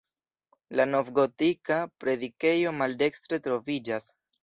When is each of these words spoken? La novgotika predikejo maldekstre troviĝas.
La 0.79 0.85
novgotika 0.93 1.79
predikejo 2.07 2.75
maldekstre 2.83 3.45
troviĝas. 3.49 4.15